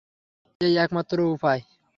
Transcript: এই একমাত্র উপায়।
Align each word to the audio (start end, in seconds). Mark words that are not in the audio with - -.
এই 0.61 0.73
একমাত্র 0.77 1.17
উপায়। 1.33 1.61